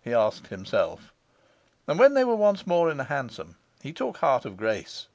[0.00, 1.12] he asked himself.
[1.86, 5.08] And when they were once more in a hansom, he took heart of grace.